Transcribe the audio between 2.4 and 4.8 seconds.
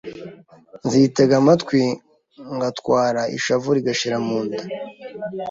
ngatwarwa Ishavu rigashira mu nda.